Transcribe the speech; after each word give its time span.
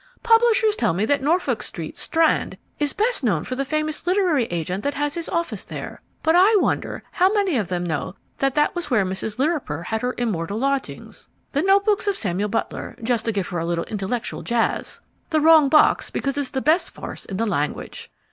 Publishers 0.23 0.75
tell 0.75 0.93
me 0.95 1.05
that 1.05 1.21
Norfolk 1.21 1.61
Street, 1.61 1.95
Strand, 1.95 2.57
is 2.79 2.91
best 2.91 3.23
known 3.23 3.43
for 3.43 3.53
the 3.55 3.63
famous 3.63 4.07
literary 4.07 4.45
agent 4.45 4.81
that 4.83 4.95
has 4.95 5.13
his 5.13 5.29
office 5.29 5.63
there, 5.63 6.01
but 6.23 6.33
I 6.35 6.55
wonder 6.55 7.03
how 7.11 7.31
many 7.31 7.55
of 7.55 7.67
them 7.67 7.83
know 7.83 8.15
that 8.39 8.55
that 8.55 8.73
was 8.73 8.89
where 8.89 9.05
Mrs. 9.05 9.37
Lirriper 9.37 9.83
had 9.83 10.01
her 10.01 10.15
immortal 10.17 10.57
lodgings? 10.57 11.29
The 11.51 11.61
Notebooks 11.61 12.07
of 12.07 12.15
Samuel 12.15 12.49
Butler, 12.49 12.95
just 13.03 13.25
to 13.25 13.31
give 13.31 13.49
her 13.49 13.59
a 13.59 13.65
little 13.67 13.85
intellectual 13.85 14.41
jazz. 14.41 15.01
The 15.29 15.39
Wrong 15.39 15.69
Box, 15.69 16.09
because 16.09 16.35
it's 16.35 16.49
the 16.49 16.61
best 16.63 16.89
farce 16.89 17.25
in 17.25 17.37
the 17.37 17.45
language. 17.45 18.09